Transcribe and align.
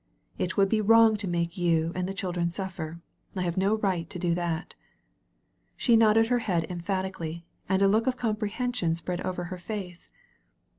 It 0.39 0.57
would 0.57 0.67
be 0.67 0.81
wrong 0.81 1.15
to 1.17 1.27
make 1.27 1.59
you 1.59 1.91
and 1.93 2.09
the 2.09 2.13
children 2.15 2.49
suffer. 2.49 2.99
I 3.35 3.43
have 3.43 3.55
no 3.55 3.77
ri^t 3.77 4.09
to 4.09 4.17
do 4.17 4.33
that." 4.33 4.73
She 5.77 5.95
nodded 5.95 6.25
her 6.25 6.39
head 6.39 6.65
emphatically, 6.71 7.45
and 7.69 7.83
a 7.83 7.87
look 7.87 8.07
of 8.07 8.17
comprehension 8.17 8.95
spread 8.95 9.21
over 9.21 9.43
her 9.43 9.59
face. 9.59 10.09